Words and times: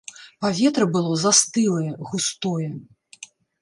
Паветра 0.45 0.85
было 0.95 1.13
застылае, 1.25 1.91
густое. 2.11 2.71